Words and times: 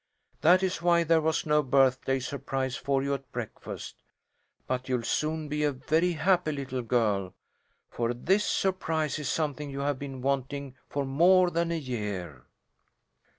That 0.41 0.63
is 0.63 0.81
why 0.81 1.03
there 1.03 1.21
was 1.21 1.45
no 1.45 1.61
birthday 1.61 2.17
surprise 2.19 2.75
for 2.75 3.03
you 3.03 3.13
at 3.13 3.31
breakfast. 3.31 4.01
But 4.65 4.89
you'll 4.89 5.03
soon 5.03 5.47
be 5.47 5.63
a 5.63 5.71
very 5.71 6.13
happy 6.13 6.53
little 6.53 6.81
girl, 6.81 7.35
for 7.87 8.11
this 8.11 8.43
surprise 8.43 9.19
is 9.19 9.29
something 9.29 9.69
you 9.69 9.81
have 9.81 9.99
been 9.99 10.23
wanting 10.23 10.73
for 10.89 11.05
more 11.05 11.51
than 11.51 11.71
a 11.71 11.77
year." 11.77 12.47